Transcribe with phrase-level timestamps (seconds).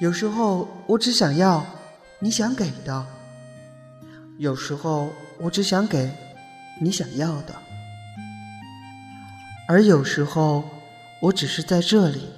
[0.00, 1.64] 有时候我只想要
[2.20, 3.04] 你想给的，
[4.38, 5.08] 有时候
[5.40, 6.08] 我只想给
[6.80, 7.54] 你想要的，
[9.66, 10.62] 而有时候
[11.20, 12.28] 我只是在这里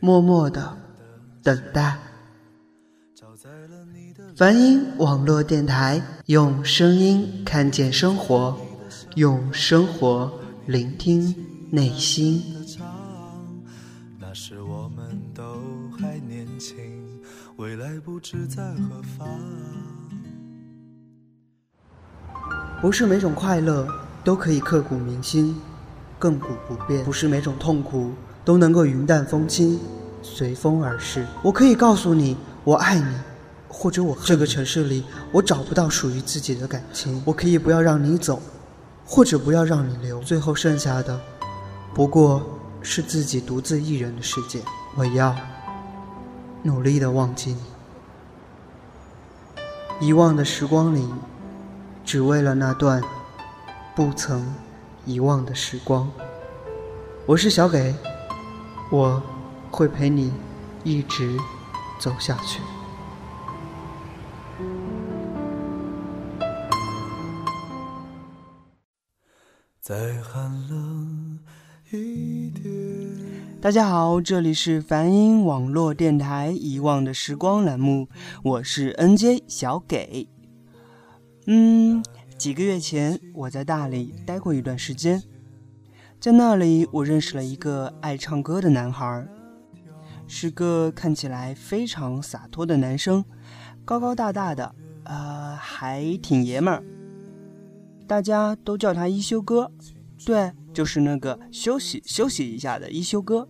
[0.00, 0.76] 默默的
[1.42, 1.98] 等待。
[4.34, 8.58] 梵音网络电台，用声音看见生活，
[9.16, 10.32] 用生活
[10.64, 11.34] 聆听
[11.70, 12.57] 内心。
[17.78, 19.28] 来不知在何方。
[22.80, 23.86] 不是每种快乐
[24.24, 25.54] 都可以刻骨铭心、
[26.18, 28.10] 亘古不变；不是每种痛苦
[28.44, 29.78] 都能够云淡风轻、
[30.22, 31.24] 随风而逝。
[31.40, 33.14] 我可以告诉你，我爱你。
[33.68, 37.22] 或者我这个城市里，我找不到属于自己的感情。
[37.24, 38.42] 我可以不要让你走，
[39.06, 40.20] 或者不要让你留。
[40.22, 41.20] 最后剩下的，
[41.94, 42.42] 不过
[42.82, 44.60] 是自己独自一人的世界。
[44.96, 45.36] 我要
[46.62, 47.56] 努力的忘记
[50.00, 51.08] 你，遗忘的时光里，
[52.04, 53.02] 只为了那段
[53.94, 54.54] 不曾
[55.06, 56.10] 遗忘的时光。
[57.26, 57.94] 我是小给，
[58.90, 59.22] 我
[59.70, 60.32] 会陪你
[60.82, 61.36] 一直
[62.00, 62.60] 走下去。
[69.80, 71.38] 再寒冷
[71.90, 72.37] 一点。
[73.60, 78.08] 大家好，这里是梵音网络电台《遗忘的时光》栏目，
[78.44, 80.28] 我是 NJ 小给。
[81.46, 82.00] 嗯，
[82.38, 85.20] 几个月前我在大理待过一段时间，
[86.20, 89.26] 在那里我认识了一个爱唱歌的男孩，
[90.28, 93.24] 是个看起来非常洒脱的男生，
[93.84, 94.72] 高高大大的，
[95.02, 96.84] 呃，还挺爷们儿。
[98.06, 99.72] 大家都叫他一休哥，
[100.26, 103.48] 对，就是那个休息休息一下的一休哥。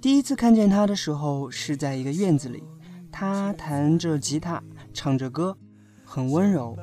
[0.00, 2.62] 第一次看见他的时候是在一个院子里，
[3.10, 4.62] 他弹着吉他，
[4.92, 5.56] 唱着歌，
[6.04, 6.76] 很温柔，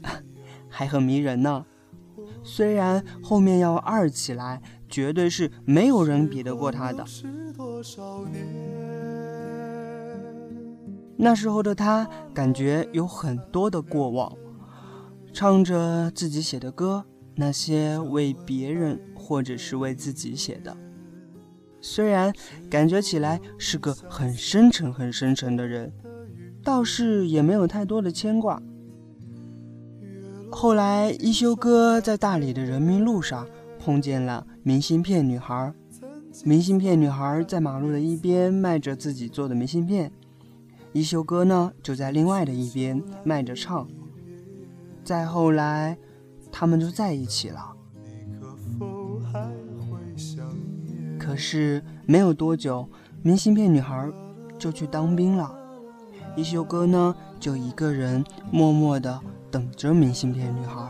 [0.68, 1.64] 还很迷人呢。
[2.42, 7.04] 虽然后面要二起来，绝对是没有人比得过他的。
[11.16, 14.32] 那时候的他，感觉有很多的过往。
[15.32, 17.04] 唱着自己写的歌，
[17.36, 20.74] 那些为别人或者是为自己写的，
[21.80, 22.32] 虽然
[22.70, 25.92] 感觉起来是个很深沉、很深沉的人，
[26.64, 28.60] 倒是也没有太多的牵挂。
[30.50, 33.46] 后来一休哥在大理的人民路上
[33.78, 35.74] 碰见了明信片女孩，
[36.44, 40.10] 明信片女孩在马路的一边卖着自己做的明信片，
[40.92, 43.86] 一休哥呢就在另外的一边卖着唱。
[45.04, 45.98] 再后来，
[46.58, 47.76] 他们就在一起了。
[51.18, 52.88] 可是没有多久，
[53.22, 54.10] 明信片女孩
[54.58, 55.54] 就去当兵了，
[56.34, 60.82] 一休哥呢就一个人默默的等着明信片女孩。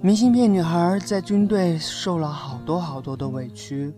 [0.00, 3.94] 明信片女孩在军队受了好多好多的委屈，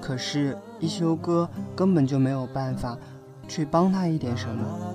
[0.00, 2.98] 可是一休哥根本就没有办法
[3.46, 4.93] 去帮她一点什么。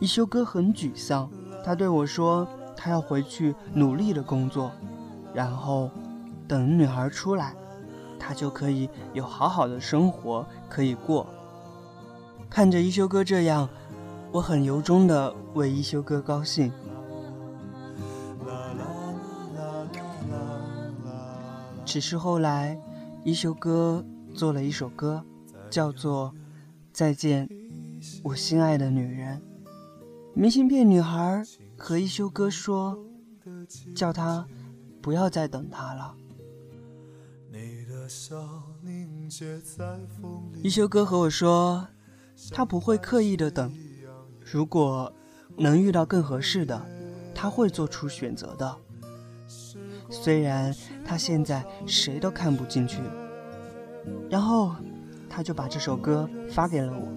[0.00, 1.28] 一休哥很沮丧，
[1.64, 4.70] 他对我说：“他要回去努力的工作，
[5.34, 5.90] 然后
[6.46, 7.54] 等女孩出来，
[8.18, 11.26] 他就可以有好好的生活可以过。”
[12.48, 13.68] 看着一休哥这样，
[14.30, 16.72] 我很由衷的为一休哥高兴。
[21.84, 22.78] 只是后来，
[23.24, 25.24] 一休哥做了一首歌，
[25.68, 26.32] 叫做
[26.92, 27.48] 《再见，
[28.22, 29.38] 我心爱的女人》。
[30.38, 31.42] 明信片女孩
[31.76, 32.96] 和一休哥说
[33.92, 34.46] ：“叫他
[35.02, 36.14] 不要再等他了。”
[40.62, 41.88] 一休哥和我说
[42.54, 43.76] ：“他不会刻意的等，
[44.40, 45.12] 如果
[45.56, 46.80] 能遇到更合适的，
[47.34, 48.76] 他会做出选择的。
[50.08, 50.72] 虽然
[51.04, 53.02] 他现在谁都看不进去。”
[54.30, 54.76] 然后
[55.28, 57.08] 他就把这首歌发给了我。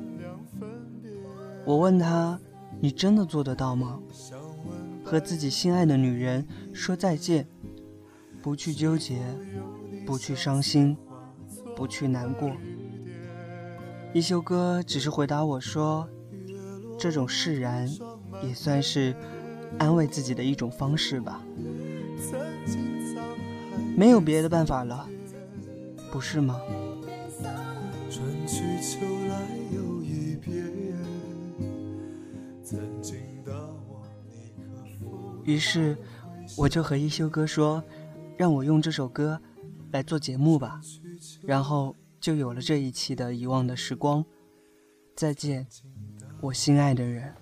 [1.67, 2.39] 我问他。
[2.81, 3.99] 你真的做得到吗？
[5.03, 7.47] 和自己心爱的女人说再见，
[8.41, 9.21] 不去纠结，
[10.05, 10.97] 不去伤心，
[11.75, 12.51] 不去难过。
[14.13, 16.09] 一休哥只是回答我说
[16.97, 17.87] ：“这种释然，
[18.43, 19.15] 也算是
[19.77, 21.41] 安慰自己的一种方式吧。
[23.95, 25.07] 没有别的办法了，
[26.11, 26.59] 不是吗？”
[35.43, 35.97] 于是，
[36.57, 37.83] 我就和一休哥说，
[38.37, 39.39] 让我用这首歌
[39.91, 40.79] 来做节目吧，
[41.43, 44.23] 然后就有了这一期的遗忘的时光。
[45.15, 45.67] 再见，
[46.41, 47.33] 我心爱的人。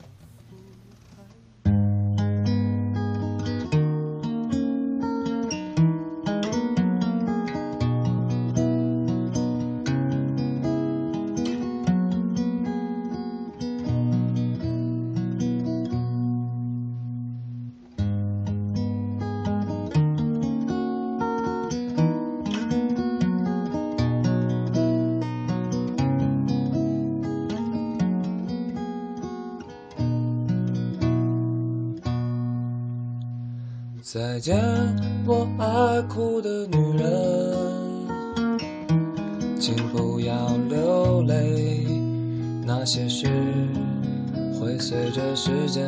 [44.60, 45.84] 会随着时间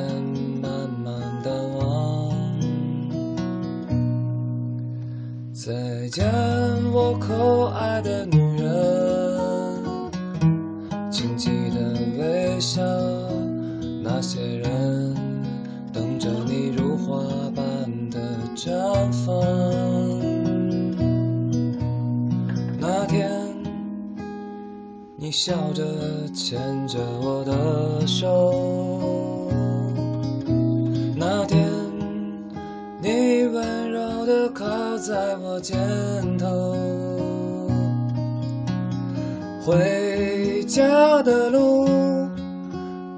[0.61, 0.71] 慢
[1.03, 1.13] 慢
[1.43, 2.31] 淡忘。
[5.53, 6.25] 再见，
[6.91, 8.40] 我可爱的女
[25.31, 25.81] 你笑着
[26.33, 28.99] 牵着我的手。
[31.15, 31.71] 那天，
[33.01, 34.65] 你温柔的靠
[34.97, 36.75] 在我肩头。
[39.65, 41.87] 回家的路，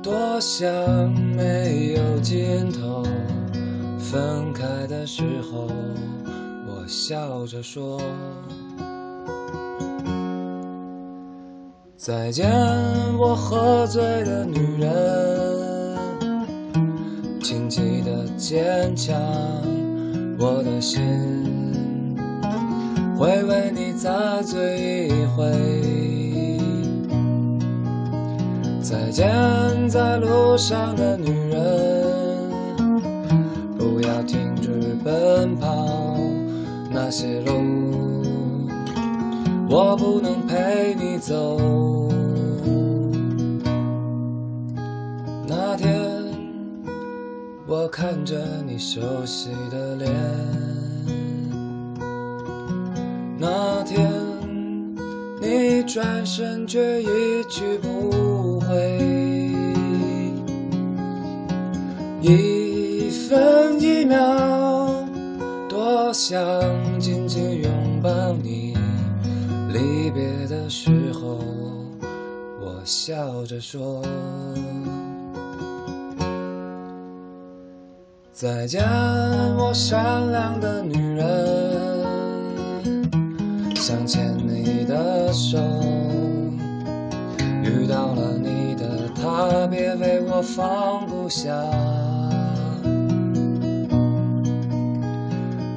[0.03, 0.71] 多想
[1.35, 3.03] 没有尽头。
[3.97, 5.67] 分开的时候，
[6.67, 7.99] 我笑着说
[12.05, 12.51] ：“再见，
[13.17, 14.91] 我喝醉的女人，
[17.41, 19.15] 请记得坚强，
[20.37, 20.99] 我的心
[23.17, 25.49] 会为你再醉一回。
[28.81, 31.63] 再见，在路上的女人。”
[33.79, 36.17] 不要停止奔跑，
[36.91, 37.53] 那些路
[39.69, 41.57] 我不能陪你走。
[48.03, 48.35] 看着
[48.67, 50.11] 你熟悉的脸，
[53.39, 54.11] 那天
[55.39, 57.07] 你转身却一
[57.47, 58.99] 去不回。
[62.21, 63.09] 一。
[63.29, 65.07] 分一秒，
[65.69, 66.43] 多想
[66.99, 68.75] 紧紧拥抱你。
[69.71, 71.39] 离别的时候，
[72.59, 74.03] 我笑着说：
[78.43, 78.83] 再见，
[79.55, 81.25] 我善良的女人。
[83.73, 85.57] 想牵你的手，
[87.63, 91.53] 遇到了你的他，别为我放不下。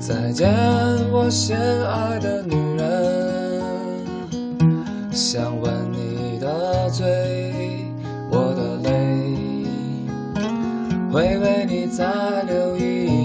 [0.00, 0.52] 再见，
[1.12, 4.02] 我心爱的女人。
[5.12, 7.86] 想吻你的嘴，
[8.28, 9.36] 我的泪
[11.12, 13.15] 会你在留意。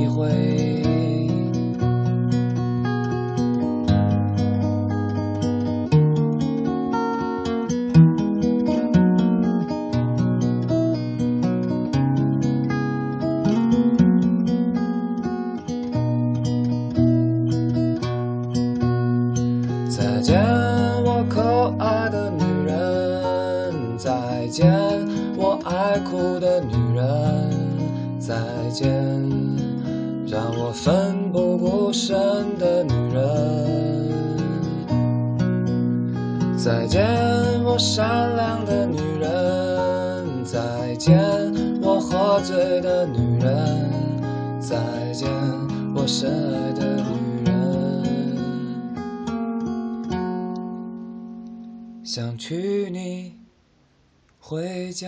[52.13, 53.33] 想娶你
[54.37, 55.07] 回家。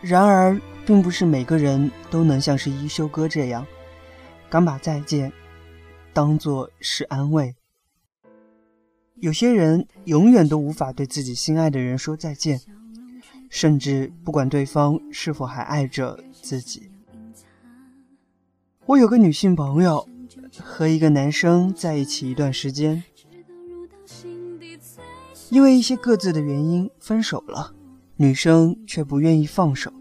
[0.00, 0.56] 然而，
[0.86, 3.66] 并不是每个人都能像是一休哥这样，
[4.48, 5.32] 敢把再见
[6.12, 7.56] 当做是安慰。
[9.20, 12.58] 有些人永远都无法对自己心爱的人说再见，
[13.50, 16.90] 甚至不管对方是否还爱着自己。
[18.86, 20.08] 我有个女性朋友，
[20.58, 23.04] 和一个男生在一起一段时间，
[25.50, 27.74] 因为一些各自的原因分手了，
[28.16, 29.92] 女生却不愿意放手。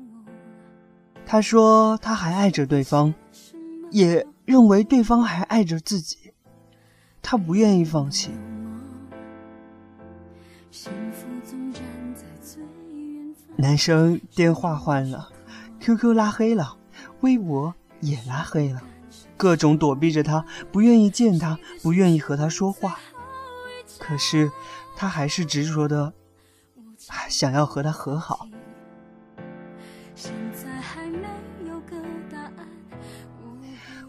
[1.26, 3.14] 她说她还爱着对方，
[3.92, 6.18] 也认为对方还爱着自己，
[7.22, 8.32] 她不愿意放弃。
[13.56, 15.30] 男生电话换了
[15.80, 16.78] ，QQ 拉黑了，
[17.22, 18.82] 微博也拉黑了，
[19.36, 23.00] 各种躲避着他，不愿意见他，不愿意和他说话。
[23.98, 24.52] 可是
[24.96, 26.14] 他还是执着的
[27.28, 28.48] 想要和他和好。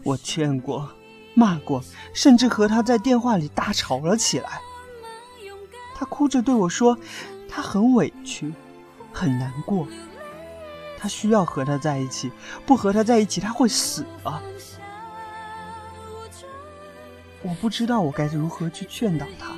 [0.03, 0.89] 我劝过，
[1.33, 4.61] 骂过，甚至和他在电话里大吵了起来。
[6.01, 6.97] 他哭着对我说
[7.47, 8.51] ：“他很委屈。”
[9.13, 9.87] 很难过，
[10.97, 12.31] 他需要和他在一起，
[12.65, 14.41] 不和他在一起他会死啊。
[17.43, 19.53] 我不知道我该如何去劝导他。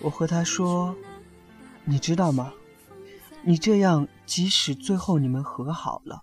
[0.00, 0.94] 我和他说
[1.86, 2.52] ：“你知道吗？
[3.40, 6.22] 你这样，即使最后你们和好了，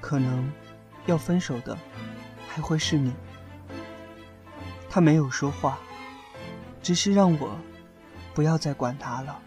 [0.00, 0.48] 可能
[1.06, 1.76] 要分手的
[2.46, 3.12] 还会是你。”
[4.88, 5.76] 他没有说话，
[6.80, 7.58] 只是让我
[8.34, 9.38] 不要再管他了。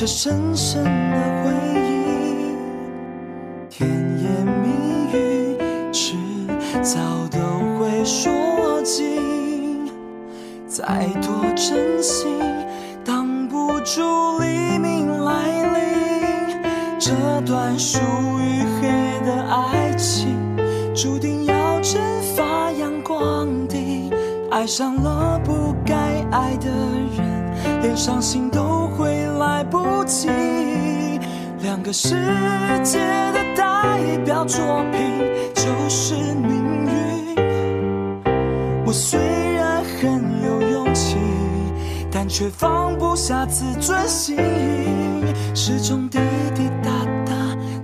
[0.00, 2.56] 这深深的回忆，
[3.68, 4.30] 甜言
[4.62, 5.58] 蜜语
[5.92, 6.16] 迟
[6.80, 6.98] 早
[7.30, 7.38] 都
[7.78, 9.92] 会说尽，
[10.66, 12.40] 再多真心
[13.04, 16.62] 挡不住黎明来临。
[16.98, 17.98] 这段属
[18.38, 20.34] 于黑的爱情，
[20.94, 22.00] 注定要蒸
[22.34, 24.10] 发阳光的，
[24.50, 25.94] 爱上了不该。
[26.30, 26.70] 爱的
[27.18, 30.28] 人，连伤心都会来不及。
[31.62, 32.14] 两个世
[32.84, 32.98] 界
[33.32, 35.00] 的代表作品
[35.54, 36.52] 就是命
[36.84, 37.36] 运。
[38.86, 39.18] 我虽
[39.54, 41.16] 然很有勇气，
[42.10, 44.36] 但却放不下自尊心。
[45.54, 46.18] 始终滴
[46.54, 46.90] 滴答
[47.26, 47.32] 答，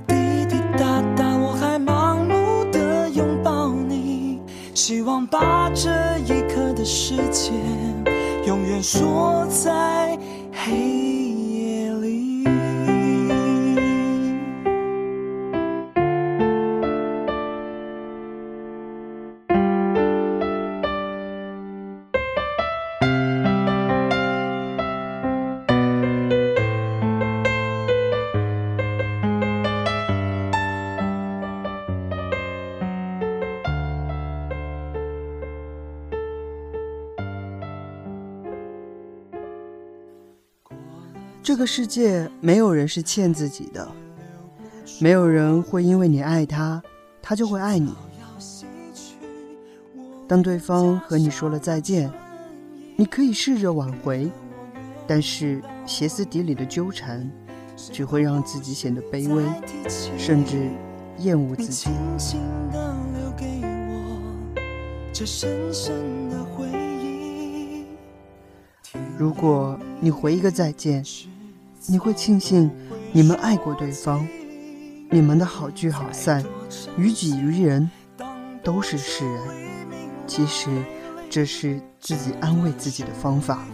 [0.07, 4.41] 滴滴答答，我还盲目的拥抱你，
[4.75, 5.91] 希望把这
[6.27, 7.55] 一刻的时间。
[8.47, 10.19] 永远锁在
[10.53, 11.06] 黑。
[41.47, 43.89] 这个世界没有人是欠自己的，
[44.99, 46.83] 没有人会因为你爱他，
[47.23, 47.95] 他就会爱你。
[50.27, 52.13] 当对方和你说了再见，
[52.97, 54.29] 你可以试着挽回，
[55.07, 57.31] 但是歇斯底里的纠缠，
[57.77, 59.45] 只会让自己显得卑微，
[60.19, 60.69] 甚至
[61.19, 61.91] 厌恶自己。
[69.17, 71.05] 如果你回一个再见。
[71.89, 72.69] 你会庆幸
[73.13, 74.27] 你们爱过对方，
[75.11, 76.45] 你们的好聚好散，
[76.97, 77.89] 于己于人
[78.63, 79.43] 都是释然。
[80.27, 80.69] 其实
[81.31, 83.65] 这是自己安慰自己的方法。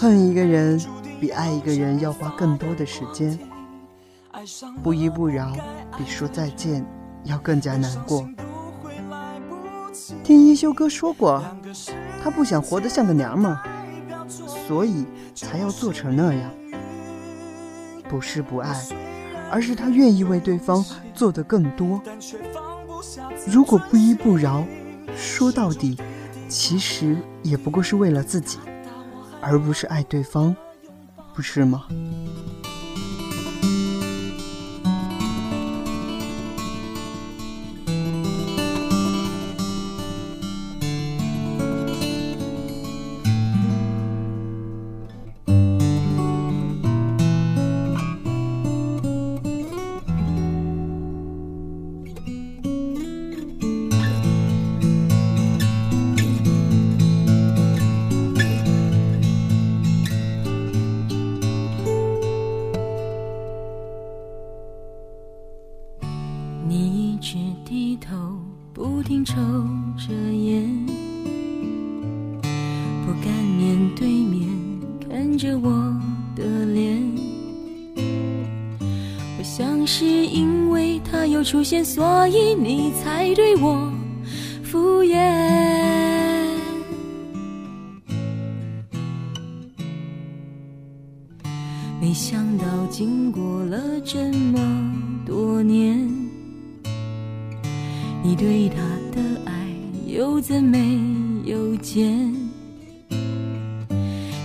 [0.00, 0.80] 恨一个人
[1.20, 3.38] 比爱一个人要花更多的时间，
[4.82, 5.52] 不依不饶
[5.96, 6.84] 比说再见
[7.22, 8.28] 要更加难过。
[10.24, 11.42] 听一休哥说过，
[12.22, 13.77] 他不想活得像个娘们儿。
[14.68, 16.50] 所以才要做成那样，
[18.06, 18.78] 不是不爱，
[19.50, 20.84] 而是他愿意为对方
[21.14, 22.02] 做的更多。
[23.46, 24.62] 如果不依不饶，
[25.16, 25.96] 说到底，
[26.50, 28.58] 其实也不过是为了自己，
[29.40, 30.54] 而不是爱对方，
[31.34, 31.86] 不是吗？
[81.48, 83.90] 出现，所以你才对我
[84.62, 85.16] 敷衍。
[91.98, 94.60] 没想到经过了这么
[95.24, 96.06] 多年。
[98.22, 98.76] 你对他
[99.10, 99.52] 的爱
[100.06, 101.00] 又怎没
[101.44, 102.30] 有减？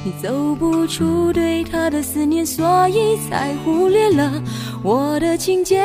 [0.05, 4.41] 你走不出对他的思念，所以才忽略了
[4.81, 5.83] 我的情节。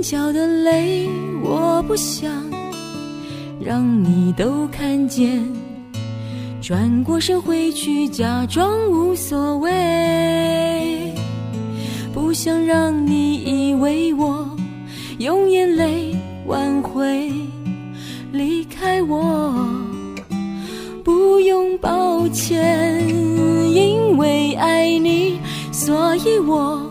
[0.00, 1.06] 眼角的泪，
[1.42, 2.32] 我不想
[3.60, 5.46] 让你都看见。
[6.62, 11.12] 转过身回去，假装无所谓。
[12.14, 14.48] 不想让你以为我
[15.18, 16.16] 用眼泪
[16.46, 17.30] 挽回
[18.32, 19.52] 离开我，
[21.04, 23.06] 不用抱歉，
[23.70, 25.38] 因为爱你，
[25.70, 26.90] 所以我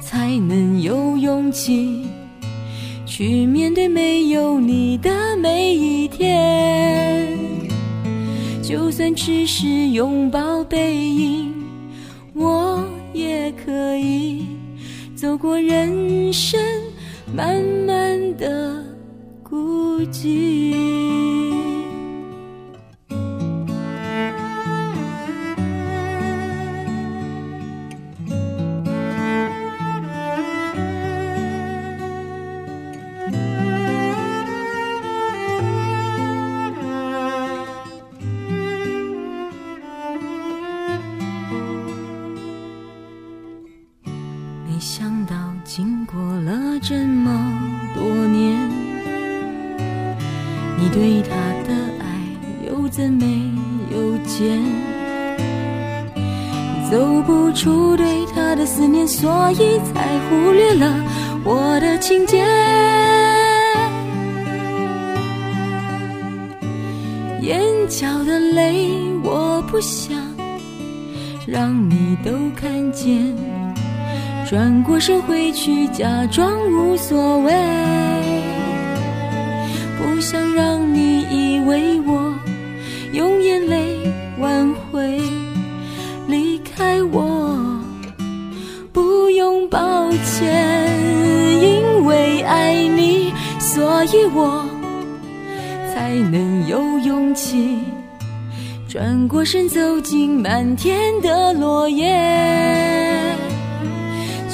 [0.00, 1.97] 才能有勇气
[3.18, 7.36] 去面对没有你的每一天，
[8.62, 11.52] 就算只是拥抱背影，
[12.32, 12.80] 我。
[13.12, 14.46] 也可以
[15.16, 16.60] 走过人生
[17.34, 18.84] 漫漫的
[19.42, 21.37] 孤寂。
[56.90, 60.94] 走不出对他的思念，所以才忽略了
[61.44, 62.38] 我的情节。
[67.40, 68.90] 眼角的泪，
[69.22, 70.16] 我不想
[71.46, 73.34] 让你都看见。
[74.48, 77.52] 转过身回去，假装无所谓，
[79.98, 82.17] 不想让你以为我
[93.98, 94.64] 所以我
[95.92, 97.80] 才能有勇气
[98.88, 102.06] 转过身走进满天的落叶。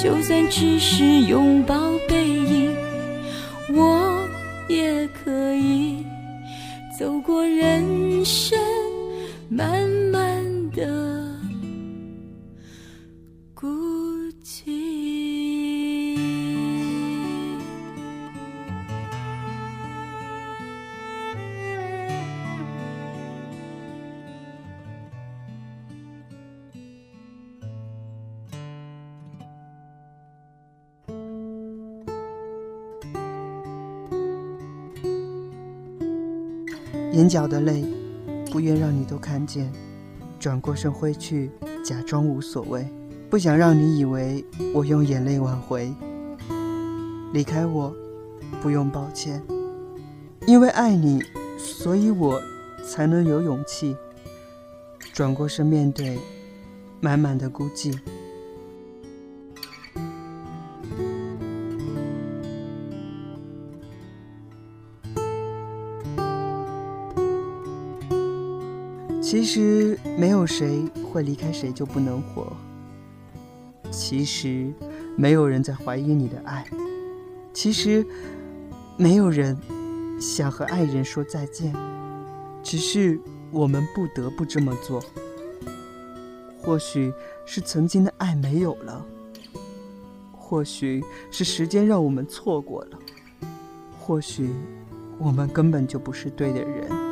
[0.01, 1.75] 就算只是拥抱
[2.09, 2.75] 背影，
[3.75, 4.19] 我
[4.67, 6.03] 也可以
[6.97, 8.57] 走过人生
[9.47, 11.24] 漫漫的。
[37.25, 37.83] 眼角的泪，
[38.51, 39.71] 不愿让你都看见，
[40.39, 41.49] 转过身挥去，
[41.83, 42.87] 假装无所谓，
[43.31, 45.91] 不想让你以为我用眼泪挽回
[47.33, 47.91] 离开我，
[48.61, 49.41] 不用抱歉，
[50.45, 51.19] 因为爱你，
[51.57, 52.39] 所以我
[52.87, 53.97] 才能有勇气
[55.11, 56.19] 转过身面对
[57.01, 57.97] 满满的孤寂。
[69.45, 72.51] 其实没有谁会离开谁就不能活。
[73.91, 74.73] 其实
[75.15, 76.65] 没有人在怀疑你的爱。
[77.53, 78.03] 其实
[78.97, 79.55] 没有人
[80.19, 81.71] 想和爱人说再见，
[82.63, 83.19] 只是
[83.51, 84.99] 我们不得不这么做。
[86.59, 87.13] 或许
[87.45, 89.05] 是曾经的爱没有了，
[90.35, 92.97] 或许是时间让我们错过了，
[93.99, 94.49] 或许
[95.19, 97.04] 我们根本就不是对的人。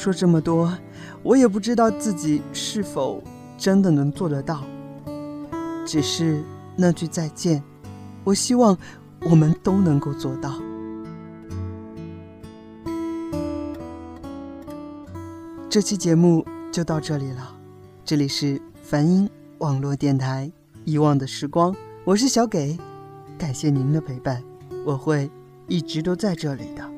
[0.00, 0.72] 说这么多，
[1.22, 3.22] 我也不知道自己是否
[3.58, 4.64] 真的能做得到。
[5.84, 6.42] 只是
[6.74, 7.62] 那句再见，
[8.24, 8.76] 我希望
[9.20, 10.54] 我们都能够做到。
[15.68, 17.54] 这期节目就到这里了。
[18.02, 20.50] 这里是梵音网络电台
[20.86, 21.72] 《遗忘的时光》，
[22.04, 22.78] 我是小给，
[23.36, 24.42] 感谢您的陪伴，
[24.86, 25.30] 我会
[25.68, 26.90] 一直都在这里的。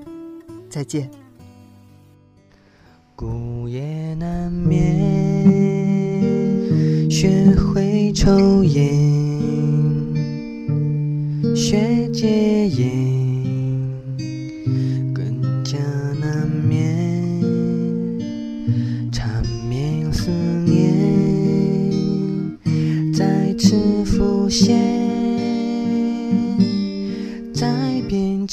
[0.70, 1.21] 再见。
[3.22, 4.80] 午夜难眠，
[7.08, 8.82] 学会抽烟，
[11.54, 12.90] 学戒烟，
[15.14, 15.78] 更加
[16.20, 17.40] 难眠，
[19.12, 20.32] 缠绵思
[20.66, 20.82] 念
[23.14, 24.76] 再次浮现
[27.54, 28.44] 在边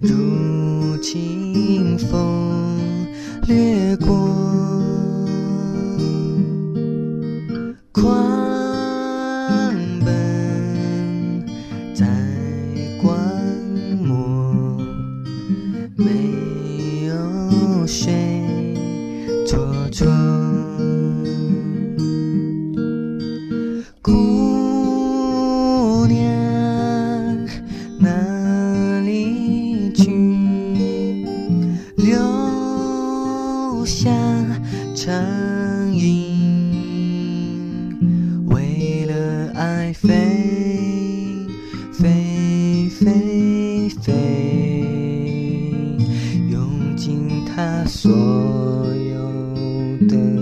[0.00, 3.06] 如清风
[3.46, 5.05] 掠过。
[47.44, 47.84] 他。
[47.84, 50.35] 所有的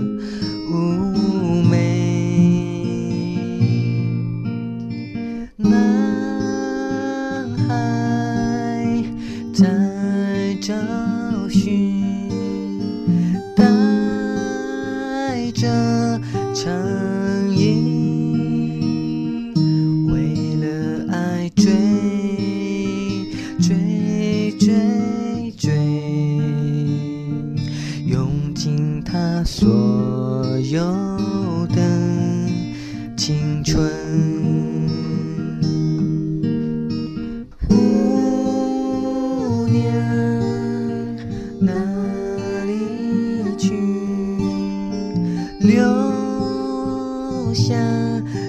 [47.55, 47.73] 下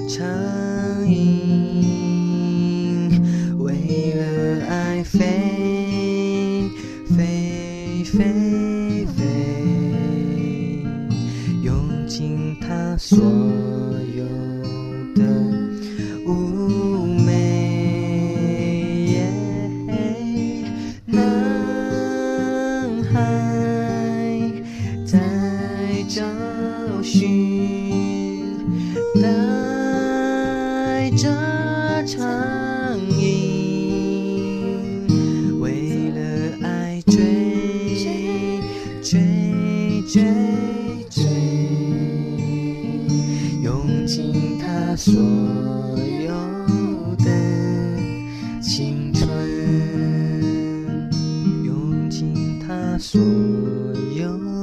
[0.09, 0.27] 长
[1.09, 2.29] 影
[3.57, 6.69] 为了爱飞
[7.17, 9.23] 飞飞飞
[11.63, 13.46] 用尽它所
[51.65, 53.21] 用尽他所
[54.17, 54.56] 有。